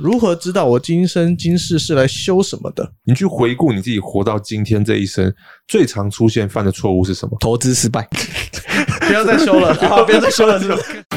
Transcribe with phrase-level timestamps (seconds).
[0.00, 2.88] 如何知道我今生今世是来修什么的？
[3.02, 5.34] 你去回顾你自己活到今天这一生，
[5.66, 7.36] 最常出现犯的错误是什么？
[7.40, 8.08] 投资失败，
[9.08, 11.07] 不要再修了， 好，不要再修了，是不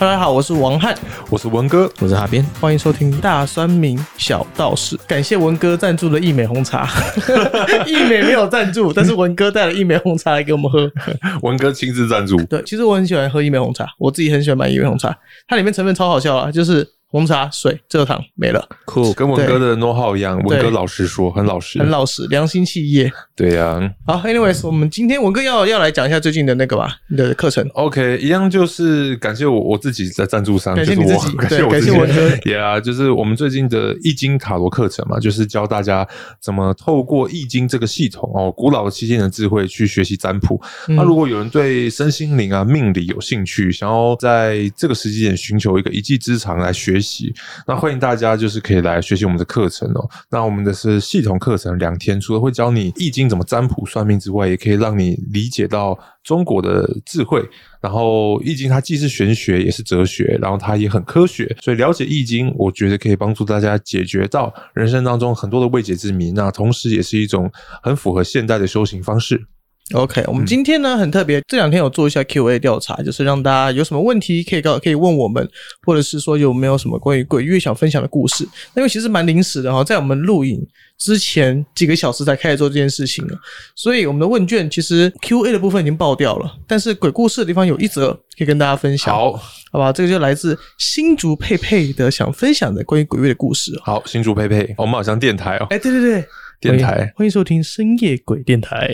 [0.00, 0.96] 大家好，我是王翰，
[1.28, 4.96] 我是文哥，我是哈边，欢迎收听大酸民小道士。
[5.06, 6.88] 感谢文哥赞助的益美红茶，
[7.86, 10.90] 一美没有赞助，但是文哥带了一美红茶来给我们喝。
[11.46, 12.42] 文哥亲自赞助。
[12.44, 15.14] 对，其实我很喜欢喝一美红茶，我自己很喜欢买一美红茶，
[15.46, 16.88] 它里面成分超好笑啊，就是。
[17.10, 20.38] 红茶、水、蔗糖没了，酷，跟文哥的 know how 一样。
[20.44, 23.10] 文哥老实说，很老实，很老实，良心企业。
[23.34, 23.80] 对呀。
[24.06, 27.68] 好，anyways，我们今天文哥要要来讲一下最近的那个吧，你的课程。
[27.74, 32.28] OK，一样就是感谢我我自己在赞助商，感谢你自己，感谢感谢文哥。
[32.48, 36.06] Yeah，就是我们最近的易经塔罗课程嘛，就是教大家
[36.40, 40.60] 怎么透过易经这个系统哦，古老的七千年智慧去学习占卜。
[40.86, 47.34] 那如果有人对身心灵啊、命理有兴趣，想要在这个时间点寻求一个一技之长来学学习，
[47.66, 50.08] 那欢迎大家就是可以来学习我们的课程哦。
[50.30, 57.42] 那我们的是系统课程，两天，除了会教你易经怎么占卜算命之外，也可以让你理解到中国的智慧。
[57.80, 66.30] 然后易经它既是玄学也是哲学，然后它也很科学，所以了解易经，我觉得可以帮助大家解决到人生当中很多的未解之谜。
[66.32, 67.50] 那同时也是一种
[67.82, 69.46] 很符合现代的修行方式。
[69.92, 75.48] OK，我们今天呢很特别，这两天有做一下 Q&A 调查，就是让大家有什么问题可以告可以问我们，
[75.84, 78.44] 或者是说有没有什么关于鬼月想分享的故事。
[78.76, 80.64] 因为其实蛮临时的哈，在我们录影
[80.96, 83.36] 之前几个小时才开始做这件事情了，
[83.74, 89.12] 所以我们的问卷其实 Q&A 的部分已经爆掉了，但是鬼故事的地方有一则可以跟大家分享。
[89.12, 89.32] 好，
[89.72, 93.72] 好吧，这个就来自新竹佩佩的想分享的关于鬼月的故事。
[93.82, 95.66] 好，新竹佩佩，我们好像电台哦。
[95.70, 96.24] 哎，对对对。
[96.60, 98.86] 电台，欢迎收听深夜鬼电台。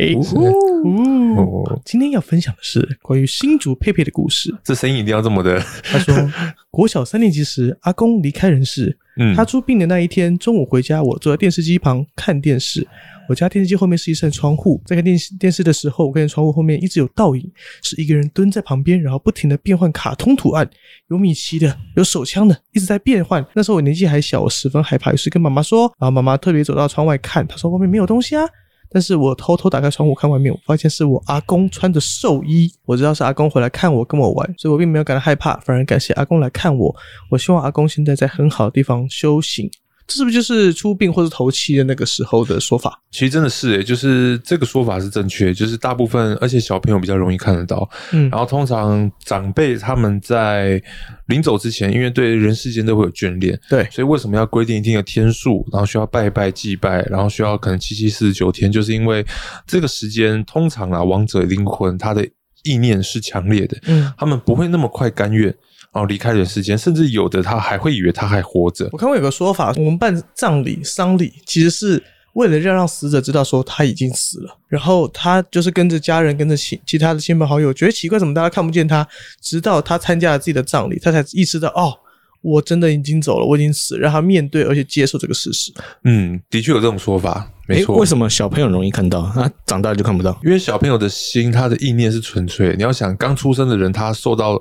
[1.36, 4.54] 哦，今天要分享的是关于新竹佩佩的故事。
[4.62, 5.58] 这声音一定要这么的。
[5.82, 6.14] 他说，
[6.70, 8.96] 国小三年级时，阿公离开人世。
[9.18, 12.86] 嗯，他出殡的那一天中午回家，我坐在电视机旁看电视。
[13.28, 17.50] 我家电视机后面是一扇窗户，在看电视电视的时候，我看见窗户后面一直有倒影，
[17.82, 20.68] 是一个人蹲在旁边，然后不停的变换卡通图案，
[21.08, 23.44] 有米奇的，有手枪的，一直在变换。
[23.54, 28.44] 那时候我年纪还小，我十分害怕，于是跟妈妈说，然后妈妈特别走到窗外看，她说外面没有东西啊。
[28.88, 36.94] 但是我偷偷打开窗户看外面，我发现是我阿公穿着寿衣，我知道是阿公回来看我跟我玩，所以我并没有感到害怕，反而感谢阿公来看我。
[37.28, 39.68] 我希望阿公现在在很好的地方修行。
[40.06, 43.00] 这是不是就是出殡或者头七的那个时候的说法？
[43.10, 47.88] 其实真的是诶，就是这个说法是正确，就是大部分，而且小朋友比较容易看得到。
[48.12, 50.80] 嗯，然后通常长辈他们在
[51.26, 59.26] 临走之前，因为对人世间都会有眷恋，对，所以为什么要规定一定的天数，然后需要拜拜祭拜，然后需要可能七七四十九天，就是因为
[59.66, 62.24] 这个时间通常啊，亡者灵魂他的
[62.62, 65.52] 意念是强烈的，嗯，他们不会那么快甘愿。
[65.96, 68.86] 然后离开人世间，甚至有的他还会以为他还活着。
[68.92, 72.02] 我看过有个说法，我们办葬礼、丧礼，其实是
[72.34, 79.08] 为了要让死者知道说他已经死了，然后他就是跟着家人、跟着其其他的亲朋好友，觉得奇怪，怎么大家看不见他？
[79.40, 81.94] 直到他参加了自己的葬礼，他才意识到，哦，
[82.42, 85.72] 我真的已经走了，我已经死，让他面对而且接受这个事实。
[86.04, 87.96] 嗯，的确有这种说法，没错。
[87.96, 90.38] 为什么小朋友容易看到，他长大就看不到？
[90.44, 92.74] 因为小朋友的心，他的意念是纯粹。
[92.76, 94.60] 你要想，刚出生的人，他受到。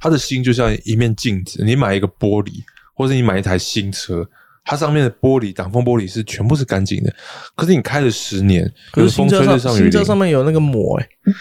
[0.00, 2.52] 他的心就像一面镜子，你买一个玻璃，
[2.94, 4.28] 或者你买一台新车，
[4.64, 7.14] 它上面的玻璃挡风玻璃是全部是干净的。
[7.54, 11.08] 可是你开了十年，可是新车上新车上面有那个膜哎，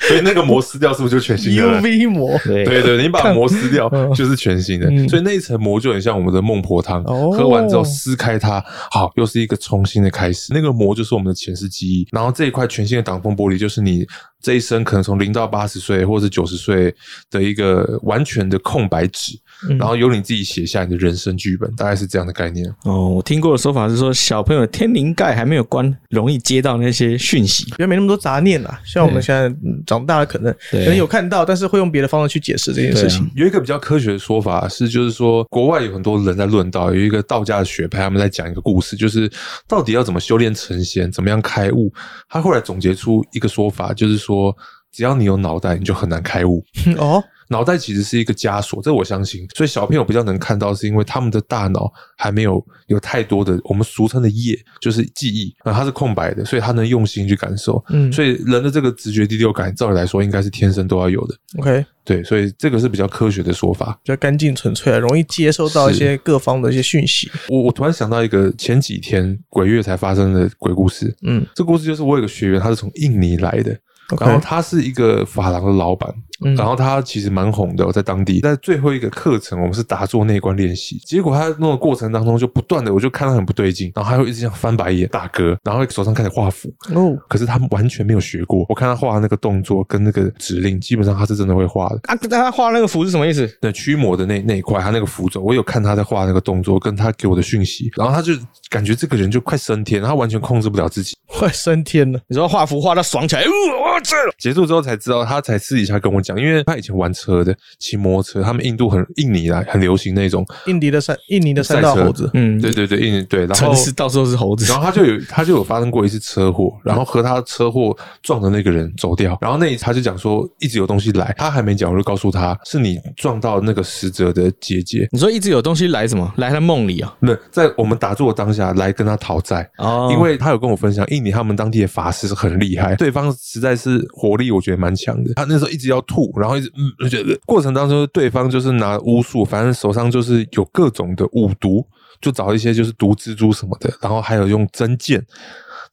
[0.00, 4.86] 所以那个膜撕掉是不是就全新的？UV 膜，对对，你把膜撕掉就是全新的。
[5.08, 10.52] 所以那一层膜就很像我们的孟婆汤，喝完之后撕开它，好，又是一个重新的开始。
[10.52, 14.06] 那个膜就是我们的前世记忆，然后这一块全新的挡风玻璃就是你。
[14.44, 16.94] 这一生可能从零到八十岁，或者是九十岁
[17.30, 19.32] 的一个完全的空白纸，
[19.78, 22.70] 然后由你自己写下你的人生剧本，大概是这样的概念。
[22.82, 28.78] 哦，我听过的说法是说，小朋友天灵盖还没有关，容易接到那些讯息，因为没那么多杂念啦。
[28.84, 29.50] 像我们现在
[29.86, 33.26] 长大了，可能可能有看到，但是会用别的方式去解释这件事情。
[33.34, 39.30] 有一个比较科学的说法是，就是说国外有很多人在论道，有一个道家的学派，他们在讲一个故事，就是
[39.66, 41.90] 到底要怎么修炼成仙，怎么样开悟。
[42.28, 44.33] 他后来总结出一个说法，就是说。
[44.34, 44.56] 说
[44.90, 46.64] 只要你有脑袋，你就很难开悟
[46.98, 47.22] 哦。
[47.50, 49.46] 脑袋其实是一个枷锁，这我相信。
[49.54, 57.84] 所以小朋友比较能看到，是因为他们的大脑还没有有太多的我们俗称的业，就是记忆啊，它是空白的，所以他能用心去感受。
[57.90, 61.36] 嗯，所以人的这个直觉第六感，照理来说应该是天生都要有的。
[61.58, 67.30] OK，对，所以这个是比较科学的说法，比较干净纯粹，容易接收到一些各方的一些讯息。
[67.48, 71.14] 我我突然想到一个前几天鬼月才发生的鬼故事。
[71.22, 73.78] 嗯，这故事就是我有个学员，他是从印尼来的。
[74.20, 76.12] 然后他是一个发廊的老板，
[76.56, 78.40] 然后他其实蛮红的，在当地。
[78.40, 86.68] 在最后一个课程，我们是打坐内观练习，结果他那个过程当中就不断的，我就看他很不对劲，然后他会一直这样翻白眼、打嗝，然后手上开始画符。
[86.94, 88.66] 哦，可是他完全没有学过。
[88.68, 92.00] 我看他画那个动作跟那个指令，基本上他是真的会画的。
[92.04, 93.46] 啊，他画那个符是什么意思？
[93.60, 98.32] 对，驱魔的那那一块，他那个符咒，我有看他在画那个动作，跟他给我的讯息，然后他就
[98.68, 102.20] 感觉这个人就快升天，他完全控制不了自己， 快升天了。
[102.26, 104.64] 你说画符画到爽起来，哇这结束。
[104.64, 125.06] 之后才知道，他才私底下跟我讲，因为他以前玩车的，骑摩托车，他们印度很印尼来很流行那种印尼的山，印尼的山道猴子，嗯，对对对，印尼对，然后到时候是猴子，然后他就有他就有发生过一次车祸，然后和他车祸撞的那个人走掉，然后那他就讲说一直有东西来，他还没讲，我就告诉他是你撞到那个死者的姐姐。
[125.12, 126.32] 你说一直有东西来什么？
[126.38, 127.14] 来他梦里啊？
[127.20, 135.32] 那在我们打坐当下来跟他讨债哦，因为他有跟我分享，印尼他们当地的法师是很厉害，对方实在是活力，我觉得蛮强的。
[135.34, 141.84] 他那时候一直要吐，然后一直嗯，觉得过程当中对方就是拿巫术，反正手上就是有各种的五毒，
[142.20, 145.24] 就找一些就是毒蜘蛛什么的，然后还有用针剑。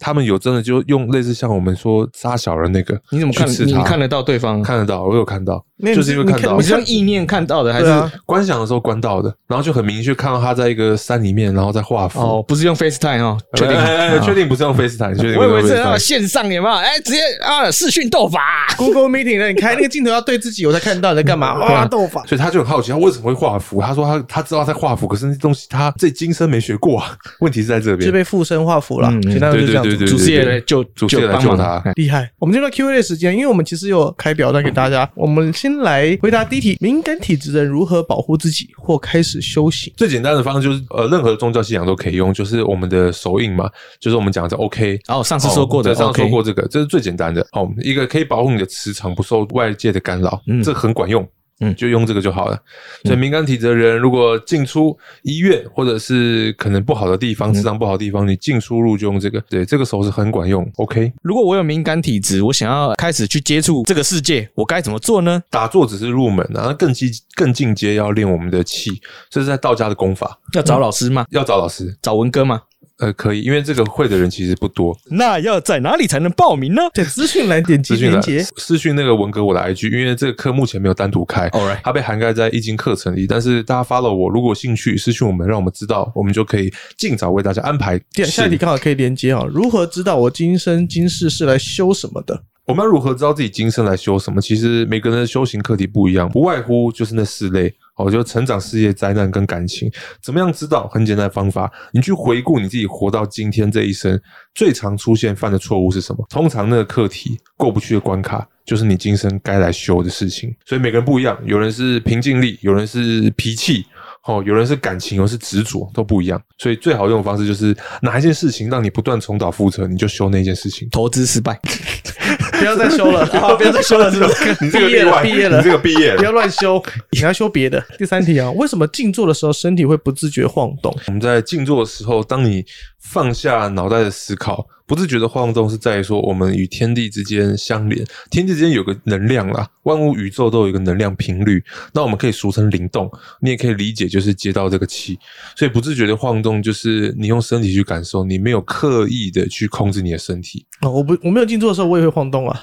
[0.02, 3.48] 他们有真的就用类似像我们说杀小人那个，你怎么看？
[3.48, 4.64] 你看得到对方？
[4.64, 5.64] 看得到，我有看到，
[5.96, 9.32] 就是因为看到，你是用意念看到的，还是观想的时候观到的？
[9.48, 12.20] 然后就很明确看到他在一个山里面，然后在画符。
[12.20, 13.78] 哦，不是用 FaceTime 哦，确定？
[14.24, 15.16] 确定不是用 FaceTime？
[15.16, 15.38] 确定？
[15.38, 16.74] 我以为是要线上有没有？
[16.74, 18.40] 哎，直接啊视讯斗法
[18.78, 19.50] ，Google Meeting 呢？
[19.50, 21.54] 你开那个镜头要对自己，我才看到你在干嘛？
[21.62, 22.24] 哇，斗法！
[22.26, 23.80] 所以他就很好奇，他为什么会画符？
[23.80, 27.16] 他说他他知道在画符，可是那东西他这今生没学过啊。
[27.40, 29.12] 问题是在这边，就被附身画符了。
[29.22, 30.62] 简单就这样子，主持人。
[30.66, 32.32] 就主持人来救他，厉害！
[32.38, 35.10] 我们进入 Q&A 的时间，因为我们其实有开表单给大家。
[35.16, 39.92] 我们先来回答第一题：敏感体质的人如何保护自己或开始修行？
[39.98, 45.00] 最简单的方式就是，呃，任何宗教信仰都可以用，就是我们的手印嘛，就是我们讲的 OK。
[45.08, 47.46] 然后上次说过的，上次说过这个，这是最简单的。
[47.54, 51.28] 哦，一个可以保护你的磁场不受外界的干扰，这很管用。
[51.62, 52.60] 嗯，就用这个就好了。
[53.04, 59.40] 所以敏感体质的人，如果进出医院或者是可能不好的地方、磁场不好的地方，你进出入就用这个。
[59.50, 60.70] 对，这个手是很管用。
[60.78, 61.14] OK。
[61.22, 65.42] 如果我有敏感体质，我想要开始去接触这个世界，我该怎么做呢？
[65.50, 69.00] 打坐只是入门啊，更进更进阶要练我们的气，
[69.30, 70.40] 这是在道家的功法。
[70.54, 71.26] 要找老师吗？
[71.30, 72.62] 要找老师，找文哥吗？
[72.98, 74.96] 呃，可以，因为这个会的人其实不多。
[75.10, 76.84] 那要在哪里才能报名呢？
[76.94, 81.50] 在资讯栏点击链接，私讯那个文革我的 IG，因为这个课目前没有单独开，
[81.84, 83.26] 它被涵盖在易经课程里。
[83.26, 88.00] 但是大家 follow 我，如果兴趣私讯我们，让我们知道，我们就可以尽早为大家安排。
[88.26, 92.44] 下一题刚好可以连接啊，如何知道我今生今世是来修什么的？
[92.66, 94.40] 我们要如何知道自己今生来修什么？
[94.40, 97.74] 其实每个人的修行课题不一样，不外乎就是那四类。
[97.98, 99.92] 我觉得成长、事业、灾难跟感情，
[100.22, 100.88] 怎么样知道？
[100.88, 104.20] 很简单的方法，你去回顾你自己活到今天这一生，
[104.56, 106.26] 最常出现犯的错误是什么？
[106.30, 110.56] 通常那个课题过不去的关卡，就是你今生该来修的事情。
[110.66, 113.86] 所以每个人不一样，有人是平静力，有人是脾气。
[114.26, 116.42] 哦，有人是感情，有人是执着，都不一样。
[116.58, 120.88] 所以最好用的方式就是哪一件事情让你不断重蹈覆辙，你就修那件事情。
[120.92, 121.60] 投资失败，
[122.60, 123.26] 不要再修了，
[123.58, 124.28] 不要再修了，是吧？
[124.62, 126.82] 你这个毕业了，毕业了，你这个毕业了， 不要乱修，
[127.12, 127.84] 你要修别的。
[127.98, 130.96] 第三题啊，为什么静坐的时候身体会不自觉晃动？
[131.08, 132.64] 我们在静坐的时候，当你
[133.00, 134.68] 放下脑袋的思考。
[134.92, 145.18] 不自觉的晃动是在于说，我们与天地之间相连，天地之间有个能量啦，万物宇宙都有一个能量频率，那我们可以俗称灵动，你也可以理解就是接到这个气，
[145.56, 150.66] 所以不自觉的晃动就是你用身体去感受，你没有刻意的去控制你的身体。
[150.82, 152.62] 哦，我不，我没有静坐的时候，我也会晃动啊。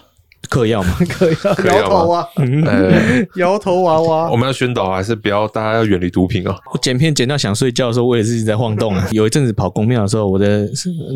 [0.49, 0.97] 嗑药吗？
[1.09, 2.27] 嗑药，摇头啊，
[3.37, 4.31] 摇头娃娃。
[4.33, 5.47] 我们要宣导还是不要？
[5.49, 6.57] 大家要远离毒品啊。
[6.73, 9.07] 我剪片剪到想睡觉的时候，我也是在晃动啊。
[9.13, 10.69] 有一阵子跑公庙的时候，我的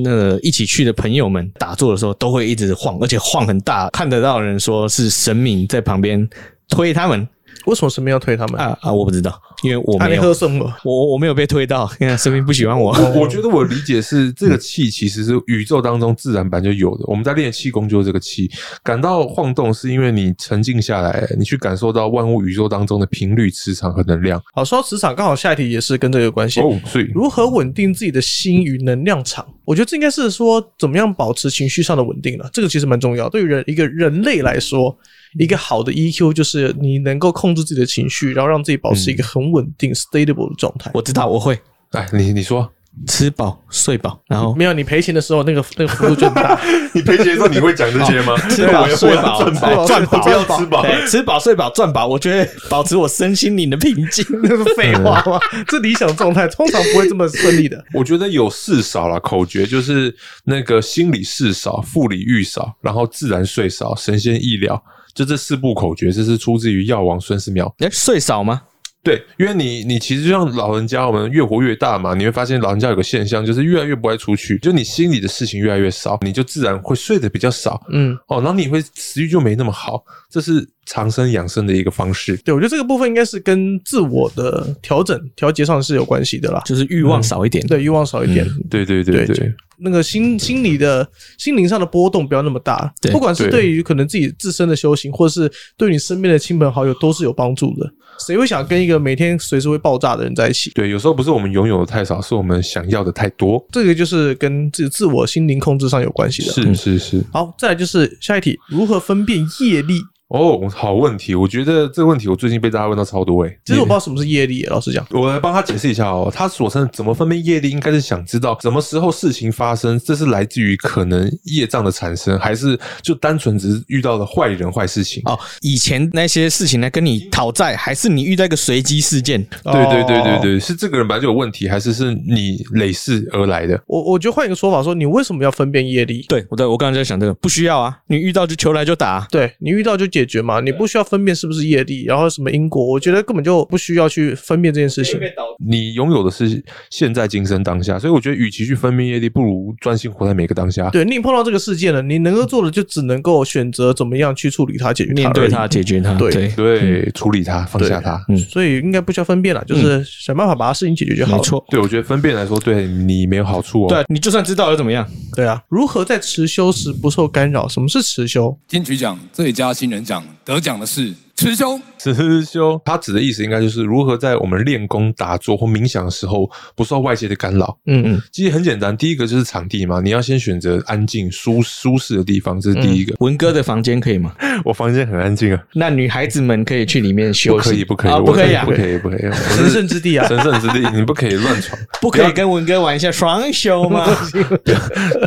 [0.02, 6.28] 那个一起去的朋友们打坐的时候，都会一直晃，而且晃很大，看得到人说是神明在旁边
[6.68, 7.26] 推他们。
[7.66, 8.92] 为什么神明要推他们啊啊！
[8.92, 12.92] 我不知道，因为我没有喝什么，我我没有被推到，因为神明不喜欢我。
[13.14, 17.04] 我觉得我理解是这个气其实是宇宙当中自然版就有的。
[17.06, 18.50] 我们在练气功就是这个气，
[18.82, 24.42] 感到晃动是因为你沉静下来，你去感受到万物宇宙当中的频率、磁场和能量。
[24.54, 26.78] 好，说到磁场，刚好下一题也是跟这个有关系哦。
[26.86, 29.46] 所以如何稳定自己的心与能量场？
[29.64, 32.50] 我觉得这应该是说怎么样保持情绪上的稳定了。
[32.52, 34.96] 这个其实蛮重要，对于人一个人类来说。
[35.38, 40.90] 一个好的 EQ 就是你能够控制自己的情绪，然后让自己保持一个很稳定、stable 的状态。
[40.94, 41.58] 我知道我会，
[41.90, 42.70] 哎，你你说。
[43.06, 46.60] 吃饱睡饱，然后没有你赔钱的时候，那个那个幅度就很大。
[46.92, 48.36] 你赔钱的时候你会讲这些吗？
[48.50, 52.06] 吃饱睡饱赚饱赚饱，不要吃饱，吃饱睡饱赚饱。
[52.06, 55.40] 我觉得保持我身心灵的平静， 那是废话吗？
[55.66, 57.82] 这理想状态通常不会这么顺利的。
[57.94, 64.84] 我觉得有事少了，口诀就是那个心理事少，腹里欲少，然后自然睡少，神仙意料，
[65.14, 67.72] 就这四部口诀，这是出自于药王孙思邈。
[67.78, 68.62] 哎，睡少吗？
[69.04, 82.36] 对，因为你你其实就像老人家，我们越活越大嘛，你会发现老人家有个现象，就是越来越不爱出去，就你心里的事情越来越少，你就自然会睡得比较少，嗯，哦，然后你会食欲就没那么好，这是长生养生的一个方式。
[82.38, 89.54] 对，我觉得这个部分应该是跟自我的调整调节上是有关系的啦，就是欲望少一点，对，欲望少一点，对对对对。
[89.84, 91.04] 那个心心理的
[91.38, 97.92] 心灵上的波动不要那么大，不管是对于可能自己自身的修行，或是对你身边的亲朋好友，都是有帮助的。
[98.24, 100.70] 谁会想跟一个每天随时会爆炸的人在一起？
[100.70, 103.64] 对，有时候不是我们拥有的太少，是我们想要的太多。
[103.72, 106.52] 这个就是跟自自我心灵控制上有关系的。
[106.52, 107.24] 是是是。
[107.32, 110.00] 好，再来就是下一题，如何分辨业力？
[110.32, 111.34] 哦，好问题！
[111.34, 113.58] 我觉得这个问题我最近被大家问到超多诶。
[113.66, 116.32] 其实我不知道什么是业力，老实讲，我来帮他解释一下哦。
[116.34, 125.22] 他所称怎么分辨业力，应该是想知道什么时候事情发生，这是来自于可能业障的产生，还是就单纯只是遇到了坏人坏事情？
[125.26, 129.42] 哦，以前那些事情来跟你讨债，还是你遇到一个随机事件？
[129.64, 133.78] 对对对对对，是这个人本来就有问题，还是是你累世而来的？
[133.86, 136.24] 我我觉得换一个说法说，你为什么要分辨业力？
[136.26, 141.02] 对我在我刚才在想这个，不需要啊，你遇到就求来就打，对你遇到就解决嘛，你不需要。
[141.12, 145.20] 分辨是不是业力，然后什么因果，我觉得根本就不需要去分辨这件事情。
[145.58, 150.88] 你拥有的是现在今生当下，所以我觉得与其去分辨业力，不如专心活在每个当下。
[150.88, 156.14] 对你碰到这个事件了，你能够做的就只能够选择怎么样去处理它、解决它、面对它、解决它。
[156.14, 158.24] 对对，处理它、放下它。
[158.30, 161.36] 嗯，所以应该不需要分辨了，就是想办法把它事情解决就好。
[161.36, 163.88] 没错，对我觉得分辨来说，对你没有好处哦。
[163.90, 165.06] 对你就算知道又怎么样？
[165.36, 167.68] 对啊，如何在持修时不受干扰？
[167.68, 168.58] 什么是持修？
[168.66, 170.11] 金曲奖最佳新人奖
[170.44, 171.14] 得奖的是。
[171.42, 177.76] 持修，持修，他指的意思应该就是如何在我们练功、打坐或冥想的时候不受外界的干扰。
[177.86, 183.14] 嗯嗯，其实很简单，第一个就是场地嘛，你要先选择安静、舒舒适的地方，这是第一个。
[183.18, 184.32] 文哥的房间可以吗？
[184.64, 185.60] 我房间很安静啊。
[185.74, 187.84] 那女孩子们可以去里面休息？
[187.84, 189.32] 不可以，不可以，不可以，不可以，不可以。
[189.56, 194.06] 神圣之地啊，神圣之地，你不可以乱闯， 不可以跟文哥玩一下双休吗？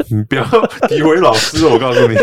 [0.10, 0.43] 你不要
[0.88, 2.15] 诋毁老师，我告诉你。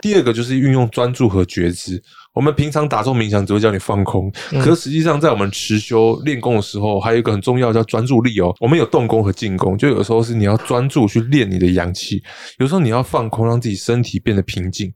[0.00, 2.02] 第二个就是运用专注和觉知。
[2.32, 4.30] 我们平常打坐冥想只会叫你放空，
[4.62, 8.54] 可实际上在我们持修练功的时候，还有一个很重要叫专注力哦。
[8.60, 12.22] 我们有动功和静功，就有时候是你要专注去练你的阳气，
[12.58, 14.92] 有时候你要放空，让自己身体变得平静。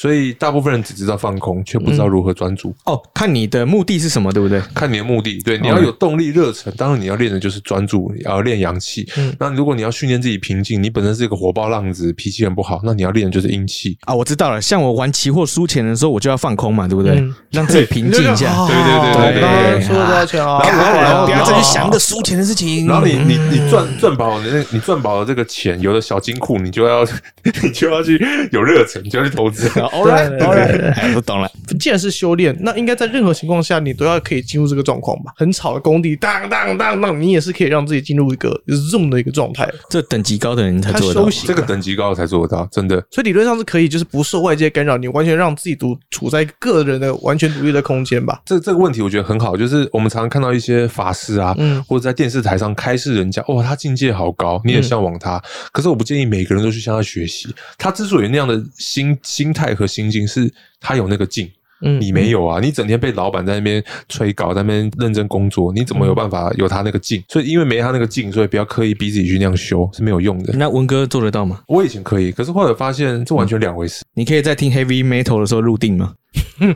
[0.00, 2.72] 所以大部分人只知道放空，却不知道如何专注。
[2.84, 4.60] 哦，看你的目的是什么，对不对？
[4.72, 6.72] 看你的目的，对，你要有动力、热忱。
[6.76, 9.04] 当然，你要练的就是专注，要练阳气。
[9.16, 14.14] 嗯，那如果你要训练自己平静，你本身是一个火爆浪子，脾气很不好，那你要练的就是阴气啊。
[14.14, 17.20] 我知道了，像我玩期货输钱的时候，我就要放空嘛，对不对？
[17.50, 18.54] 让自己平静一下。
[18.68, 20.62] 对对对对，输了多少钱啊？
[20.62, 22.86] 然后然后不要再去想着输钱的事情。
[22.86, 27.04] 然后你你你赚赚饱了那，你赚饱了这个钱，有了小金库，你就要
[27.64, 28.16] 你就要去
[28.52, 29.68] 有热忱，就要去投资。
[29.90, 31.12] All right, all right.
[31.12, 31.50] 不懂了。
[31.78, 35.32] 既然是修炼，那应该在任何情况下你都要可以进入这个状况吧？
[35.36, 39.68] 很吵的工地，当当当当，你也是可以让自己进入一个 zoom 的一个状态。
[39.90, 43.02] 这等级高的人才做得到，这个等级高的才做得到，真的。
[43.10, 48.40] 所以理论上是可以，就是不受外界干扰，你完全让自己独处在个人的完全独立的空间吧。
[48.44, 55.40] 这这个问题我觉得很好，就是我们常常看到一些法师啊，嗯，或者在电视台上开示人家，哇，他境界好高，你也向往他。
[55.72, 57.48] 可是我不建议每个人都去向他学习。
[57.76, 60.52] 他之所以那样的心心态和心境是。
[60.80, 61.50] 他有那个劲，
[61.82, 62.60] 嗯，你没有啊？
[62.60, 67.20] 你整天被老板在那边催稿，在那边认真工作，你怎么有办法有他那个劲？
[67.28, 70.54] 所以因为没他那个劲，所以不要刻意逼自己去那样修是没有用的。
[70.56, 71.60] 那文哥做得到吗？
[71.66, 74.04] 我以前可以，可是后来发现这完全两回事。
[74.14, 76.14] 你可以在听 heavy metal 的时候入定吗？
[76.60, 76.74] 嗯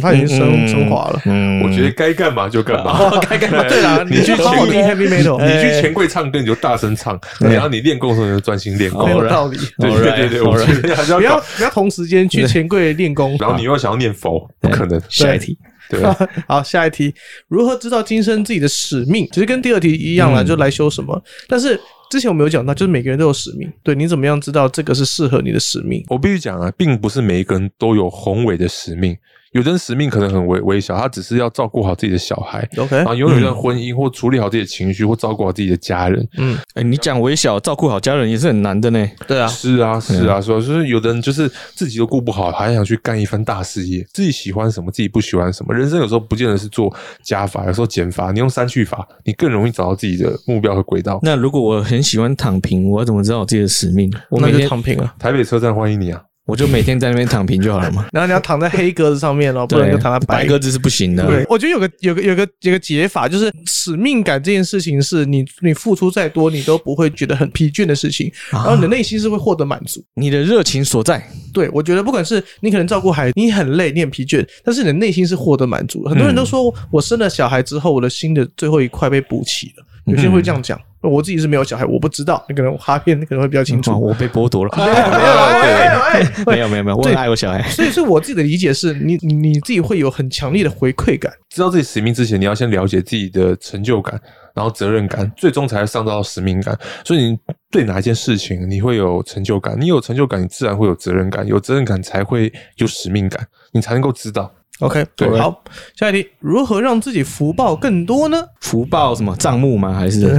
[0.00, 1.20] 他已经升升华了。
[1.64, 3.62] 我觉得该干嘛就干嘛，该干嘛。
[3.68, 9.08] 对了，你去钱柜 heavy metal，你去钱柜唱歌你就大声唱，然后你练功的时候就专心练功。
[9.10, 9.56] 有道理。
[9.78, 15.00] 对对对对，我觉得还是要不要不要同时间去钱柜练功，然后你又想要念佛，不可能。
[15.08, 15.56] 下一题。
[15.88, 16.02] 对。
[16.46, 17.14] 好，下一题，
[17.48, 19.26] 如何知道今生自己的使命？
[19.32, 21.22] 其实跟第二题一样了，就来修什么？
[21.48, 21.80] 但是。
[22.12, 23.72] 之前我们有讲到，就是每个人都有使命。
[23.82, 26.04] 对你怎么样知道这个是适合你的使命？
[26.08, 29.16] 我必须讲啊，并不是每一个人都有宏伟的使命。
[29.52, 36.26] 有的人使命可能很微微小，他只是要照顾好自己的小孩，OK，然后拥有一段婚姻，或处理好自己的情绪，或照顾好自己的家人。
[36.38, 39.06] 嗯，哎，你讲微小照顾好家人也是很难的呢。
[39.26, 45.74] 对啊，是啊，是啊，所以就是有的人就是自己都顾不好，还想去干一番大事业，自己喜欢什么，自己不喜欢什么。
[45.74, 46.90] 人生有时候不见得是做
[47.22, 48.32] 加法，有时候减法。
[48.32, 51.20] 你用删去法，你更容易找到自己的目标和轨道。
[51.22, 54.10] 那如果我很喜欢躺平，我怎么知道我自己的使命？
[54.30, 55.14] 我那就每天躺平啊。
[55.18, 56.22] 台北车站欢迎你啊！
[56.46, 58.06] 我就每天在那边躺平就好了嘛。
[58.12, 61.26] 然后你要躺在黑格子上面哦，不能对够躺在白白鸽子是不行的。
[61.26, 70.04] 对，我觉得有个有个有个有个解法，就是使命感这件事情，是你你付出再多，你都不会觉得很疲倦的事情，然后你的内心是会获得满足。
[70.14, 76.04] 你的热情所在，对我觉得，不管是你可能照顾孩子，你很累，你很疲倦，但是你的内心是获得满足。
[76.08, 80.78] 很多人都说我生了小孩之后，我的心的最后一块被补齐了，有些人会这样讲。
[81.02, 84.00] 我自己是没有小孩，我不知道，那可能哈片可能会比较清哇楚。
[84.00, 84.70] 我被剥夺了。
[84.76, 87.62] 没有啦，哎哎哎没有没有没有，我很爱我小孩。
[87.70, 91.32] 所以，所以我自己的理解是你你你自己会有很强烈的回馈感。
[91.50, 94.20] 知道自己使命之前，你要先了解自己的成就感，
[94.54, 96.78] 然后责任感，最终才会上到使命感。
[97.04, 97.38] 所以你
[97.70, 99.76] 对哪一件事情你会有成就感？
[99.78, 104.50] 你有成就感，你自然会有责任感，有责任感才会有使命感，你才能够知道。
[104.82, 105.62] OK，对好，
[105.96, 108.44] 下一题，如何让自己福报更多呢？
[108.60, 109.94] 福报什么账目吗？
[109.94, 110.36] 还是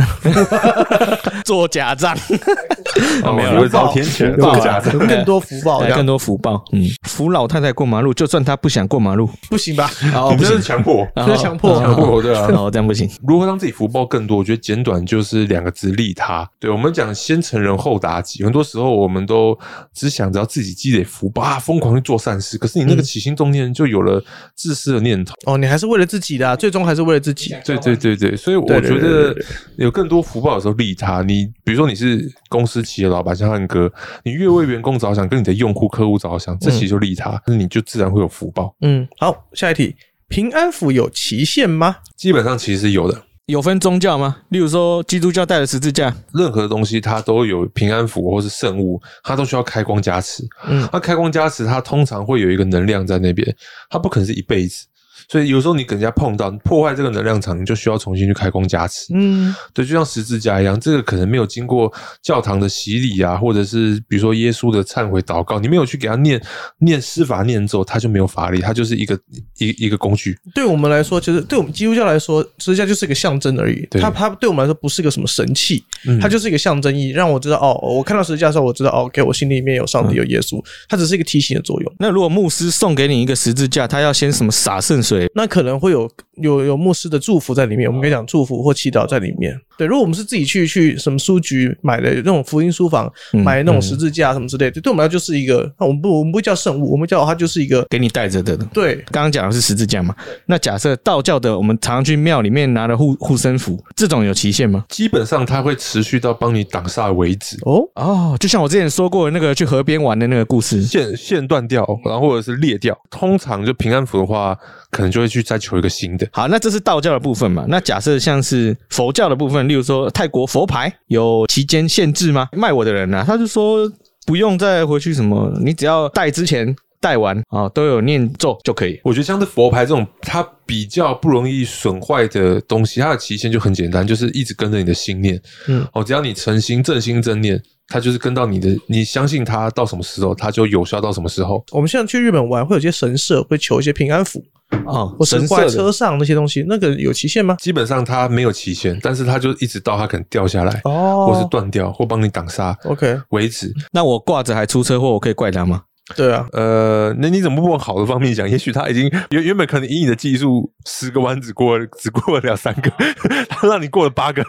[1.45, 2.13] 做假账？
[3.23, 6.63] 哦没有了我找天权福报啊做假账有更多福报，更多福报。
[6.71, 9.89] 嗯，扶老太太过马路，就算她不想过马路，不行吧？
[10.13, 12.47] 哦你 这是强迫，哦这是强迫强迫对啊。
[12.53, 13.09] 哦，这样不行。
[13.27, 14.38] 如何让自己福报更多？
[14.38, 16.47] 我觉得简短就是两个字：利他。
[16.59, 19.57] 对我们讲先成人后达己，很多时候我们都
[19.93, 22.57] 只想着要自己积累福报啊，疯狂去做善事。
[22.57, 24.23] 可是你那个起心动念就有了
[24.55, 25.33] 自私的念头。
[25.45, 27.55] 哦，你还是为了自己的啊，最终还是为了自己。
[27.65, 29.35] 对对对对，所以我觉得
[29.77, 31.21] 有更多福报的时候利他。
[31.23, 33.91] 你比如说你是公司企业老板，像汉哥，
[34.23, 38.75] 你越为员工着想，跟你的用户客户着想，这其实就利他，那你就自然会有福报。
[38.81, 39.95] 嗯，好，下一题，
[40.27, 41.97] 平安符有期限吗？
[42.15, 43.23] 基本上其实有的。
[43.47, 44.37] 有分宗教吗？
[44.49, 50.47] 例如说基督教带的十字架，任何东西它都有平安符或是圣物，它都需要开光加持。
[50.65, 53.53] 嗯那开光加持，它通常会有一个能量在那边，
[53.89, 54.85] 它不可能是一辈子。
[55.27, 59.13] 所以有时候你跟人家碰到破坏这个能量场，你就需要重新去开工加持。
[59.13, 66.41] 嗯对，就像十字架一样，这个可能没有经过教堂的洗礼啊，或者是比如说耶稣的忏悔祷告，你没有去给他念
[66.79, 69.17] 念施法念咒，他就没有法力，他就是一个
[69.57, 70.37] 一一个工具。
[70.53, 73.85] 对我们来说，其实对我们基督教来说，十字架就是一个象征而已。
[73.89, 81.93] 对它它对我们来说不是个什么神器，嗯它就是一个象征意义，让我知道哦，我看到十字架的时候，我知道哦，OK，我心里面有上帝有耶稣，它只是一个提醒的作用。
[81.99, 85.12] 那如果牧师送给你一个十字架，他要先什么洒圣水？
[85.34, 86.10] 那可能会有
[86.41, 89.60] 有有牧师的祝福在里面，我们可以讲祝福或祈祷在里面。
[89.78, 98.56] 对，如果我们是自己去去什么书局买的那种福音书房，嗯买那种十字架什么之类的，对我们来说就是一个，那我们不我们不会叫圣物，我们叫它就是一个给你带着的。
[98.71, 100.15] 对刚刚讲的是十字架嘛？
[100.45, 104.86] 那假设道教的，我们常常去庙里面拿的护护身符，这种有期限吗？
[104.89, 112.95] 基本上它会持续到帮你挡煞为止，哦，哦，就像我之前说过的那个去河边玩的那个故事，线线断掉，然后或者是裂掉。
[113.10, 114.56] 通常就平安符的话，
[114.91, 116.27] 可能就会去再求一个新的。
[116.31, 117.65] 好，那这是道教的部分嘛？
[117.67, 122.47] 那假设像是佛教的部分，例如说泰国佛牌有期间限制吗？
[122.53, 123.91] 卖我的人呢、啊，他就说
[124.25, 128.97] 不用再回去什么，你只要戴之前戴完啊、都有念咒就可以。
[129.03, 135.37] 我觉得像是佛牌这种，它比较不容易损坏的东西，它的期限就很简单，就是一直跟着你的心念。
[135.67, 141.61] 嗯，哦，只要你诚心、正心、正念，它就是跟到你的，你相信它到什么时候，它就有效到什么时候。
[141.71, 144.41] 我们现在去日本玩，会有些神社会求一些平安符，
[144.86, 147.56] 哦或，是挂车上那些东西，那个有期限吗？
[147.60, 153.74] 基本上它没有期限，但是它就一直到它可能掉下来，哦或是断掉，或帮你挡煞 OK，为止。
[153.91, 155.84] 那我挂着还出车祸，我可以怪他吗？
[156.17, 158.48] 对啊，呃，那你怎么不往好的方面讲？
[158.48, 162.91] 也许他已经原原本可能以你的技术，十个弯只过了只过了两三个，
[163.48, 164.43] 他让你过了八个。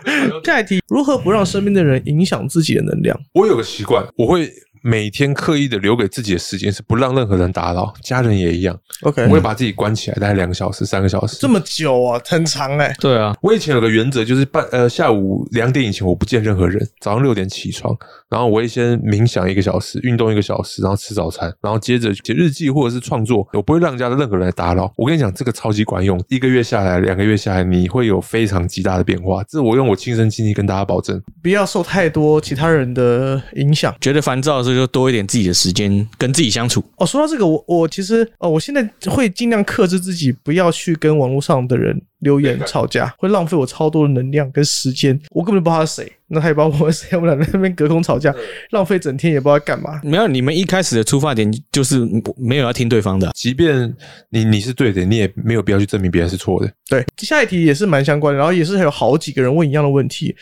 [0.44, 3.16] 下一题，如何不让身边的人影响自己的能量？
[3.34, 4.50] 我有个习惯，我会
[4.86, 11.38] 每天刻意的留给自己的时间是不让任何人打扰，家人也一样，OK，我会把自己关起来，大概两个小时、三个小时。
[11.40, 17.96] 这么久啊，很长哎、对啊，我以前有个原则，就是半呃下午两点以前我不见任何人，早上六点起床，
[18.28, 24.92] 然后我会先冥想一个小时，运动一个小时，然后吃早餐，然后接着写日记或者是创作，我不会让人家的任何人来打扰。
[24.98, 29.42] 我跟你讲，这个超级管用，一个月下来，两个月下来，你会有非常极大的变化。
[29.44, 31.18] 这我用我亲身经历跟大家保证。
[31.42, 33.94] 不要受太多其他人的影响。
[33.98, 36.84] 觉得烦躁是不以就多一点自己的时间跟自己相处。
[36.96, 45.18] 哦，说到这个，我我其实哦，我现在会尽量克制自己，不要去跟网络上的人留言吵架，会浪费我超多的能量跟时间。
[45.30, 48.34] 我根本不知道他是谁，那他也不知道我是谁，我们俩在那边隔空吵架，
[48.70, 50.00] 浪费整天也不知道干嘛。
[50.02, 52.00] 没有，你们一开始的出发点就是
[52.36, 53.94] 没有要听对方的，即便
[54.30, 56.70] 你你是对的，你也没有必要去证明别人是错的。
[56.88, 60.34] 对，下一题也是蛮相关的，然后也是还有好几个人问一样的问题。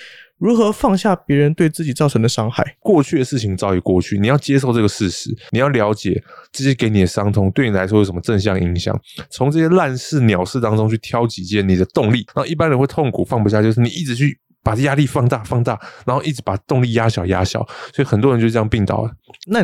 [0.42, 2.64] 如何放下别人对自己造成的伤害？
[2.80, 9.00] 过去的事情早已过去，你要接受这个事实，你要了解这些给你的伤痛对你来说有什么正向影响。
[9.30, 12.26] 从这些烂事、鸟事当中去挑几件你的动力。
[12.34, 19.12] 然后一般人会痛苦放不下，就是你一直去把压力放大、放大，然后一直把动力压小、压小，所以很多人就这样病倒了。
[19.46, 19.62] 那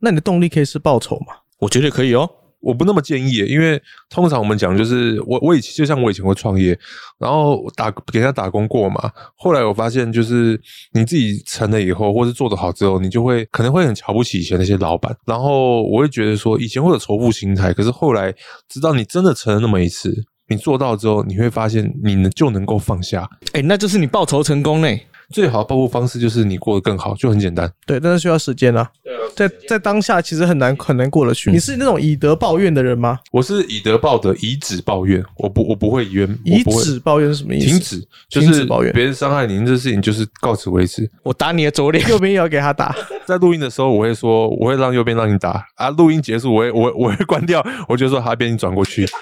[0.00, 1.36] 那你的动力可以是报仇吗？
[1.60, 2.28] 我觉得可以哦。
[2.60, 6.76] 我不那么建议，因为通常我们讲就是我我以前就像我以前会创业，
[7.18, 9.10] 然后打给人家打工过嘛。
[9.36, 10.60] 后来我发现，就是
[10.92, 15.16] 你自己成了以后，或是做得好之后，你就会可能会很瞧不起以前那些老板。
[15.26, 18.34] 然后我会觉得说，以前会有仇富心态，可是后来
[18.68, 20.12] 直到你真的成了那么一次，
[20.48, 23.28] 你做到之后，你会发现你能就能够放下。
[23.52, 25.06] 哎，那就是你报仇成功嘞。
[25.30, 27.68] 最好的报复方式就是你过得更好，就很简单。
[27.84, 28.88] 对，但是需要时间啊。
[29.36, 31.50] 在在当下其实很难很难过得去。
[31.50, 33.20] 你是那种以德报怨的人吗？
[33.30, 35.24] 我是以德报德，以止报怨。
[35.36, 37.66] 我不我不会冤，以止报怨是什么意思？
[37.66, 41.08] 停止，就是抱怨别人伤害您这事情就是告此为止。
[41.22, 42.94] 我打你的左脸，右边也要给他打。
[43.24, 45.90] 在录音的时候，我会说我会让右边让你打啊。
[45.90, 49.06] 录音结束，我会我我会关掉，我就说他边你转过去。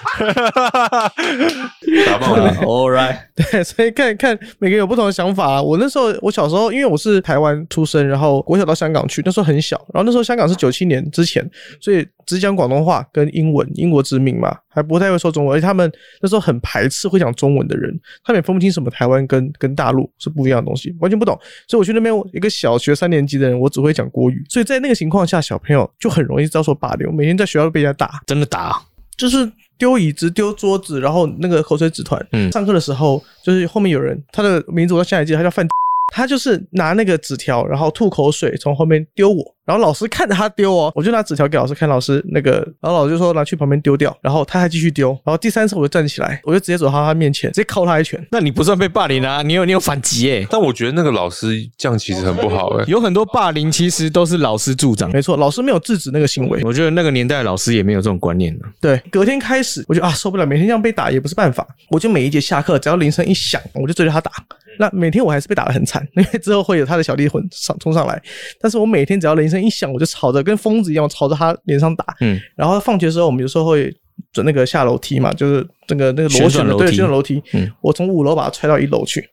[2.05, 3.17] 打爆了，All right。
[3.35, 5.61] 对，所以看看每个人有不同的想法。
[5.61, 6.65] 我那时候我小时候。
[6.75, 11.43] 因为我是台湾出生，然后我小到香港去，那时候很小，然后那时候香港是九七年之前，
[11.81, 15.91] 所以只讲广东话跟英文，英国殖民嘛，还不太会说中文，而且他们
[16.21, 17.91] 那时候很排斥会讲中文的人，
[18.23, 21.37] 他们也分不清什么台湾跟跟大陆是不一样的东西，完全不懂。
[21.67, 28.81] 所以我去那边一个小学三年级的人，我只会讲国语，所以在那个情况下，小朋友就很容易遭受霸凌，每天在学校被人家打，真的打，
[29.17, 32.25] 就是丢椅子、丢桌子，然后那个口水纸团。
[32.31, 35.67] 嗯，上课的时候就是后面有人，他的名字我到现在记得，他叫范。
[36.13, 39.54] 他就是拿那个纸条，然后吐口水从后面丢我。
[39.65, 48.23] 然后老师看着他丢哦，我就拿纸条给老师看，老师那个，然后老师就说拿去旁边丢掉，然后他还继续丢，然后第三次我就站起来，我就直接走到他面前，直接敲他一拳。
[48.31, 50.45] 那你不算被霸凌啊，你有你有反击诶。
[50.49, 56.61] 但我觉得那个老师这样其实很不好诶，有很多霸凌其实都是老师助长，没错，老师没有制止那个行为。
[56.63, 58.65] 我觉得那个年代老师也没有这种观念呢。
[58.79, 64.31] 对，隔天开始我就啊受不了，每天这样被打也不是办法，我就每一节下课只要铃声一响，我就追着他打。
[64.77, 68.21] 那每天我还是被打得很惨，因为之后会有他的小弟混上冲上来，
[68.59, 70.41] 但是我每天只要铃声一响，我就朝着。
[70.43, 73.95] 跟疯子一样朝着他脸上打，嗯，然后放学的时候，我们有时候会
[74.31, 79.27] 准那个下楼梯嘛，就是这个那个螺旋的对旋转楼梯，嗯，我从五楼把它踹到一楼去，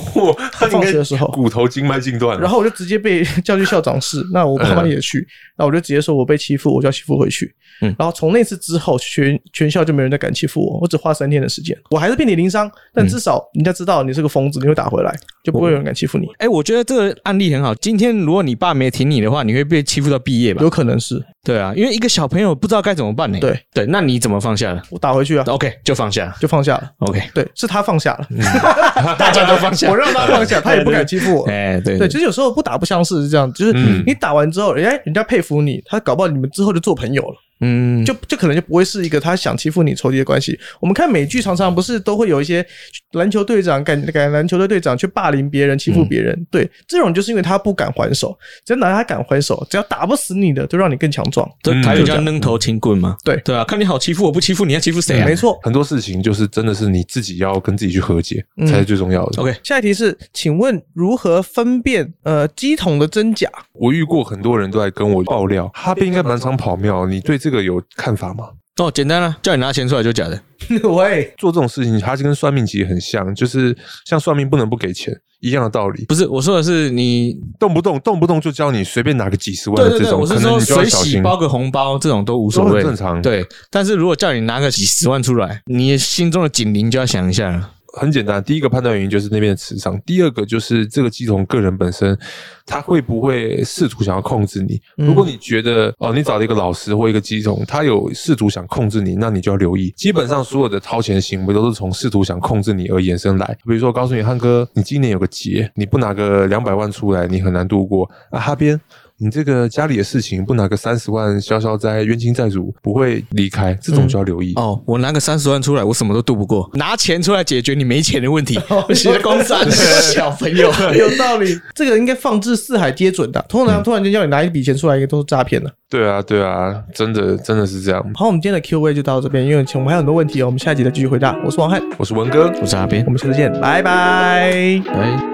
[0.70, 7.54] 放学的时候骨头经脉尽断了，然后我就直接被叫去校长室， 那我爸妈也去，那我就直接说我被欺负，我就要欺负回去。
[7.98, 10.78] 然后从那次之后，全全校就没人再敢欺负我。
[10.80, 15.12] 我只花三天的时间，我还是遍体鳞伤，但至少人家知道你是个疯子，你会打回来，
[15.42, 16.28] 就不会有人敢欺负你。
[16.38, 17.74] 哎，我觉得这个案例很好。
[17.76, 20.62] 今天如果你爸没挺你的话，你会被欺负到毕业吧？
[20.62, 21.20] 有可能是。
[21.44, 23.36] 对啊，因为一个小朋友不知道该怎么办呢。
[23.40, 24.82] 对对，那你怎么放下的？
[24.90, 25.44] 我打回去啊。
[25.48, 26.90] OK，就放下，就放下了。
[26.98, 28.26] OK，对，是他放下了，
[29.18, 31.44] 大家都放下，我让他放下，他也不敢欺负我。
[31.50, 33.72] 哎，对对，其实有时候不打不相识是这样，就是
[34.06, 37.36] 你打完之后，人家人家佩服你，他搞不好你们之后就做朋友了。
[37.62, 40.58] 嗯，就就可能就不会是一个他想欺负你仇敌的关系。
[40.80, 42.64] 我们看美剧常常不是都会有一些
[43.12, 48.36] 篮球队长感感篮球队队长去霸凌别人、欺负别人，对这种就是因为他不敢还手。
[48.64, 51.48] 只要哪他敢还手，只要打不死你的，就让你更强壮。
[51.62, 53.16] 这台语叫扔头轻棍吗？
[53.24, 55.26] 对对啊，看你好欺负，我不欺负你，要欺负谁啊？
[55.26, 59.42] 没错，很多事情就是真的是你自己要跟自己去和解才是最重要的。
[59.42, 63.48] OK，下一题是，请问如何分辨呃鸡桶的真假？
[63.74, 68.50] 我遇过很多人都在跟我爆料，哈边应该满场跑庙，你对这个有看法吗？
[68.78, 70.42] 哦，简单了，叫你拿钱出来就假的。
[70.88, 76.06] 喂，做这种事情，它是跟算命其实很像，就是像算命不能不给钱一样的道理。
[76.06, 81.22] 不是，我说的是你动不动动不动就教你随便拿个几十万的这种，可能你就要小心。
[81.22, 83.20] 包个红包这种都无所谓，正常。
[83.20, 87.70] 对，但是如果叫你拿个几十万出来，你心中的警铃就要响一下了。
[87.92, 92.16] 很简单，第一个判断原因就是那边的磁场，第二个就是这个鸡童个人本身，
[92.64, 94.80] 他会不会试图想要控制你？
[94.96, 99.90] 如果你觉得哦，你找了一个老师或一个鸡童，他有试图想控制你，那你就要留意。
[99.96, 103.46] 基本上所有的掏钱行为都是从试图想控制你而延伸来。
[103.66, 108.10] 比如说，告诉你汉哥，你今年有个劫，你不拿个两百万出来，你很难度过。
[108.30, 108.80] 啊，哈边。
[109.22, 114.52] 你这个家里的事情不拿个三十万消消灾，冤亲债主不会离开，这种就要留意。
[114.56, 118.58] 哦，我拿个三十万出来，我什么都渡不过，拿钱出来解决你没钱的问题，
[118.92, 119.70] 学公山
[120.02, 123.40] 小朋友 有道理，这个应该放置四海皆准的。
[123.48, 125.72] 通常突然间叫你拿一笔钱出来，应该都是诈骗的。
[125.88, 128.04] 对啊，对啊，真的真的是这样。
[128.14, 131.38] 好，我们今天的 Q&A 就到这边，因为我们还有很多问题哦，我们下一集再继续回答。
[131.44, 135.31] 我是王翰，我是文哥，我是阿边，我们下次见，拜拜，拜。